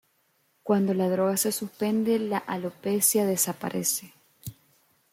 Cuando 0.63 0.95
la 0.95 1.07
droga 1.09 1.37
se 1.37 1.51
suspende, 1.51 2.17
la 2.17 2.39
alopecia 2.39 3.27
desaparece. 3.27 4.15